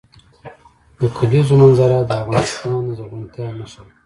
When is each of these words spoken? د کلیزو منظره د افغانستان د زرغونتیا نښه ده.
د 0.99 1.01
کلیزو 1.17 1.53
منظره 1.61 1.97
د 2.03 2.11
افغانستان 2.21 2.79
د 2.85 2.89
زرغونتیا 2.97 3.47
نښه 3.57 3.81
ده. 3.85 3.93